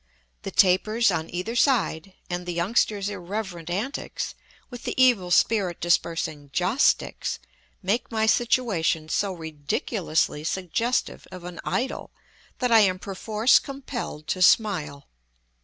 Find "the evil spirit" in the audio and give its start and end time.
4.83-5.79